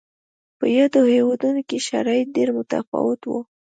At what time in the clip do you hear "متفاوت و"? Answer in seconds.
2.57-3.29